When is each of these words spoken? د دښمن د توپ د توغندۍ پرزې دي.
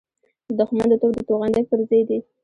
د 0.47 0.49
دښمن 0.59 0.87
د 0.89 0.93
توپ 1.01 1.11
د 1.15 1.19
توغندۍ 1.27 1.63
پرزې 1.69 2.01
دي. 2.09 2.19